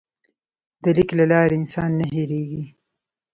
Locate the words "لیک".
0.97-1.09